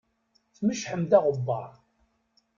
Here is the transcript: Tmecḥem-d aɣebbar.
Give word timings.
Tmecḥem-d 0.55 1.11
aɣebbar. 1.17 1.71